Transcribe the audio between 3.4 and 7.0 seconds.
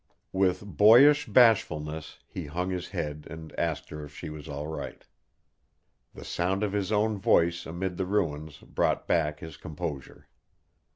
asked her if she was all right. The sound of his